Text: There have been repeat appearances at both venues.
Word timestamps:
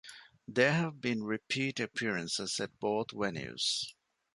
There 0.47 0.71
have 0.71 0.99
been 0.99 1.21
repeat 1.23 1.79
appearances 1.79 2.59
at 2.59 2.79
both 2.79 3.09
venues. 3.09 3.83